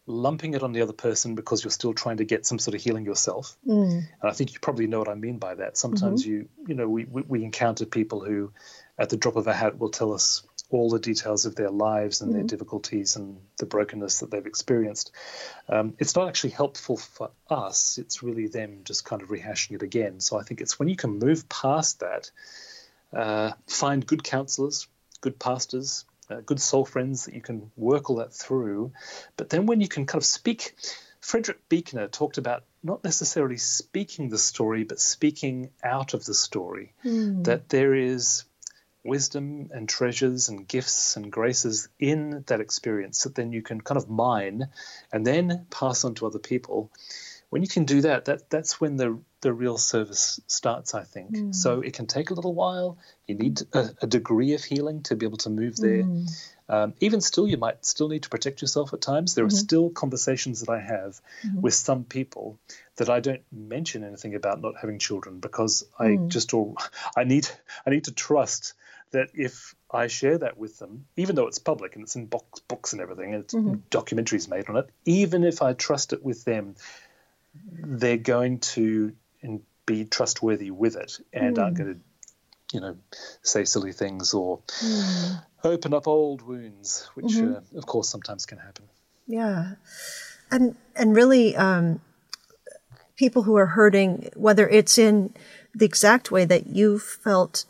[0.09, 2.81] lumping it on the other person because you're still trying to get some sort of
[2.81, 3.55] healing yourself.
[3.67, 3.91] Mm.
[3.91, 5.77] And I think you probably know what I mean by that.
[5.77, 6.31] Sometimes mm-hmm.
[6.31, 8.51] you, you know, we, we, we encounter people who,
[8.97, 12.21] at the drop of a hat, will tell us all the details of their lives
[12.21, 12.39] and mm-hmm.
[12.39, 15.11] their difficulties and the brokenness that they've experienced.
[15.67, 17.99] Um, it's not actually helpful for us.
[17.99, 20.19] It's really them just kind of rehashing it again.
[20.19, 22.31] So I think it's when you can move past that,
[23.13, 24.87] uh, find good counselors,
[25.21, 28.91] good pastors, uh, good soul friends that you can work all that through.
[29.37, 30.75] But then when you can kind of speak,
[31.21, 36.93] Frederick Buechner talked about not necessarily speaking the story, but speaking out of the story.
[37.03, 37.43] Mm.
[37.45, 38.45] That there is
[39.03, 43.97] wisdom and treasures and gifts and graces in that experience that then you can kind
[43.97, 44.67] of mine
[45.11, 46.91] and then pass on to other people
[47.49, 51.31] when you can do that that that's when the the real service starts i think
[51.31, 51.55] mm.
[51.55, 55.15] so it can take a little while you need a, a, degree of healing to
[55.15, 56.53] be able to move there mm.
[56.67, 59.55] um, even still you might still need to protect yourself at times there mm-hmm.
[59.55, 61.61] are still conversations that i have mm-hmm.
[61.61, 62.59] with some people
[62.97, 66.27] that i don't mention anything about not having children because i mm.
[66.27, 66.77] just all
[67.15, 67.47] i need
[67.85, 68.73] i need to trust
[69.11, 72.59] that if I share that with them, even though it's public and it's in box,
[72.67, 73.73] books and everything, and mm-hmm.
[73.89, 76.75] documentaries made on it, even if I trust it with them,
[77.71, 79.13] they're going to
[79.89, 81.63] be trustworthy with it and mm.
[81.63, 81.99] aren't going to,
[82.75, 82.95] you know,
[83.41, 85.43] say silly things or mm.
[85.63, 87.55] open up old wounds, which, mm-hmm.
[87.55, 88.85] uh, of course, sometimes can happen.
[89.25, 89.73] Yeah,
[90.51, 92.01] and and really, um,
[93.15, 95.33] people who are hurting, whether it's in
[95.73, 97.65] the exact way that you felt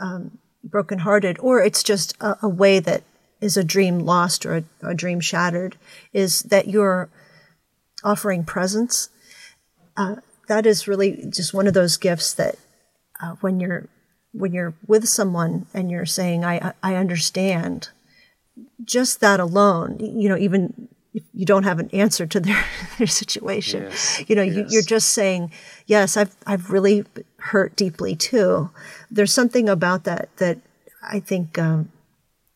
[0.00, 3.02] um, brokenhearted, or it's just a, a, way that
[3.40, 5.76] is a dream lost or a, a, dream shattered,
[6.12, 7.08] is that you're
[8.04, 9.08] offering presence.
[9.98, 12.56] Uh, that is really just one of those gifts that
[13.20, 13.88] uh, when you're
[14.32, 17.88] when you're with someone and you're saying I I understand,
[18.84, 22.64] just that alone, you know, even if you don't have an answer to their
[22.96, 24.72] their situation, yes, you know, yes.
[24.72, 25.50] you, are just saying
[25.86, 27.04] yes, I've I've really
[27.38, 28.70] hurt deeply too.
[29.10, 30.58] There's something about that that
[31.02, 31.90] I think um,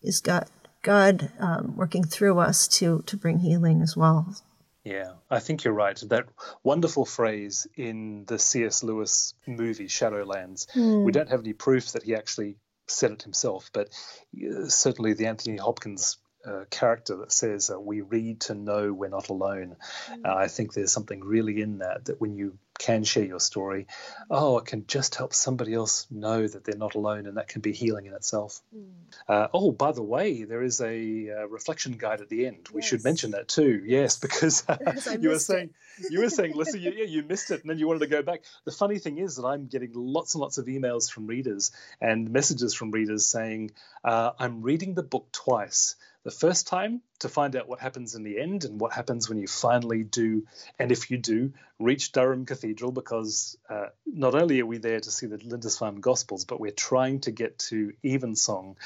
[0.01, 0.47] is God
[0.83, 4.37] God um, working through us to to bring healing as well.
[4.85, 6.01] Yeah, I think you're right.
[6.09, 6.27] That
[6.65, 8.83] wonderful phrase in the C.S.
[8.83, 10.67] Lewis movie Shadowlands.
[10.75, 11.05] Mm.
[11.05, 12.57] We don't have any proof that he actually
[12.89, 13.91] said it himself, but
[14.37, 19.09] uh, certainly the Anthony Hopkins uh, character that says uh, we read to know we're
[19.09, 19.77] not alone.
[20.11, 20.27] Mm.
[20.27, 23.87] Uh, I think there's something really in that that when you can share your story,
[24.31, 27.61] oh, it can just help somebody else know that they're not alone, and that can
[27.61, 28.61] be healing in itself.
[28.75, 28.91] Mm.
[29.29, 32.69] Uh, oh, by the way, there is a uh, reflection guide at the end.
[32.73, 32.89] We yes.
[32.89, 33.83] should mention that too.
[33.85, 34.65] Yes, because
[35.21, 35.71] you were saying
[36.11, 38.23] you were saying, listen, you, yeah, you missed it, and then you wanted to go
[38.23, 38.43] back.
[38.65, 42.31] The funny thing is that I'm getting lots and lots of emails from readers and
[42.31, 43.73] messages from readers saying,
[44.05, 48.41] I'm reading the book twice the first time to find out what happens in the
[48.41, 50.45] end and what happens when you finally do,
[50.79, 55.11] and if you do, reach Durham Cathedral, because uh, not only are we there to
[55.11, 58.77] see the Lindisfarne Gospels, but we're trying to get to Evensong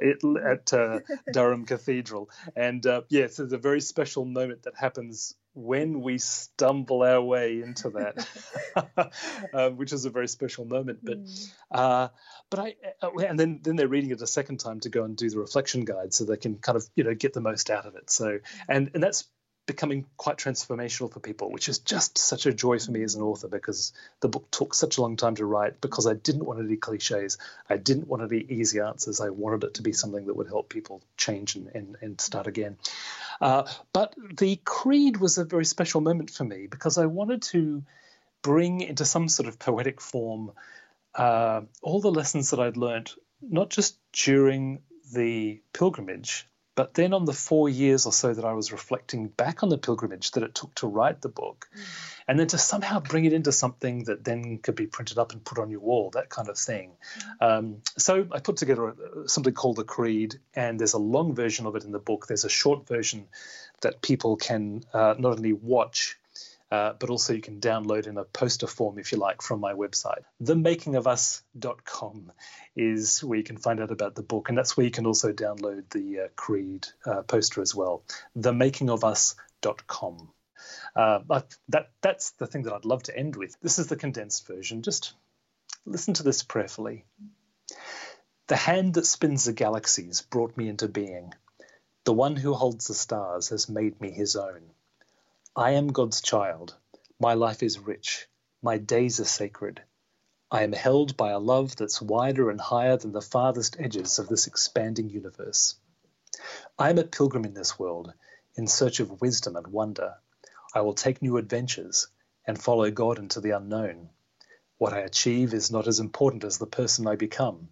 [0.00, 1.00] at uh,
[1.32, 2.30] Durham Cathedral.
[2.54, 7.62] And uh, yes, there's a very special moment that happens when we stumble our way
[7.62, 8.28] into that,
[9.54, 10.98] uh, which is a very special moment.
[11.02, 11.52] But mm.
[11.70, 12.08] uh,
[12.50, 15.16] but I uh, and then then they're reading it a second time to go and
[15.16, 17.86] do the reflection guide, so they can kind of you know get the most out
[17.86, 18.10] of it.
[18.10, 19.24] So and and that's
[19.66, 23.22] becoming quite transformational for people, which is just such a joy for me as an
[23.22, 26.60] author because the book took such a long time to write because I didn't want
[26.60, 27.38] any cliches.
[27.68, 29.20] I didn't want any easy answers.
[29.20, 32.46] I wanted it to be something that would help people change and, and, and start
[32.46, 32.76] again.
[33.40, 37.82] Uh, but the creed was a very special moment for me because I wanted to
[38.42, 40.52] bring into some sort of poetic form
[41.14, 46.46] uh, all the lessons that I'd learned, not just during the pilgrimage,
[46.76, 49.78] but then, on the four years or so that I was reflecting back on the
[49.78, 51.80] pilgrimage that it took to write the book, mm.
[52.26, 55.44] and then to somehow bring it into something that then could be printed up and
[55.44, 56.90] put on your wall, that kind of thing.
[57.40, 57.58] Mm.
[57.58, 58.94] Um, so I put together
[59.26, 62.26] something called the Creed, and there's a long version of it in the book.
[62.26, 63.26] There's a short version
[63.82, 66.18] that people can uh, not only watch
[66.74, 69.74] uh, but also you can download in a poster form if you like from my
[69.74, 70.24] website.
[70.42, 72.32] Themakingofus.com
[72.74, 75.32] is where you can find out about the book, and that's where you can also
[75.32, 78.02] download the uh, Creed uh, poster as well.
[78.36, 80.30] Themakingofus.com.
[80.96, 83.56] Uh, that that's the thing that I'd love to end with.
[83.62, 84.82] This is the condensed version.
[84.82, 85.14] Just
[85.86, 87.04] listen to this prayerfully.
[88.48, 91.34] The hand that spins the galaxies brought me into being.
[92.04, 94.62] The one who holds the stars has made me his own.
[95.56, 96.74] I am God's child.
[97.20, 98.26] My life is rich.
[98.60, 99.84] My days are sacred.
[100.50, 104.26] I am held by a love that's wider and higher than the farthest edges of
[104.26, 105.76] this expanding universe.
[106.76, 108.12] I am a pilgrim in this world,
[108.56, 110.16] in search of wisdom and wonder.
[110.74, 112.08] I will take new adventures
[112.44, 114.10] and follow God into the unknown.
[114.78, 117.68] What I achieve is not as important as the person I become,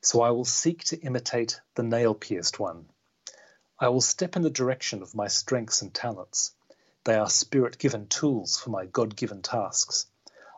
[0.00, 2.88] so I will seek to imitate the nail pierced one.
[3.78, 6.54] I will step in the direction of my strengths and talents.
[7.04, 10.06] They are spirit given tools for my God given tasks.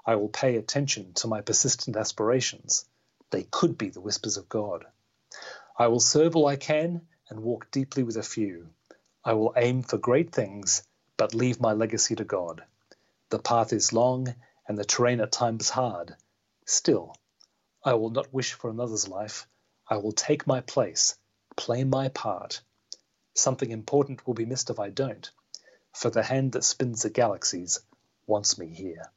[0.04, 2.84] I will pay attention to my persistent aspirations.
[3.30, 4.84] They could be the whispers of God.
[5.78, 8.70] I will serve all I can and walk deeply with a few.
[9.24, 10.82] I will aim for great things,
[11.16, 12.64] but leave my legacy to God.
[13.28, 14.34] The path is long
[14.66, 16.16] and the terrain at times hard.
[16.66, 17.14] Still,
[17.84, 19.46] I will not wish for another's life.
[19.88, 21.16] I will take my place,
[21.56, 22.62] play my part.
[23.34, 25.30] Something important will be missed if I don't
[25.94, 27.80] for the hand that spins the galaxies
[28.26, 29.10] wants me here.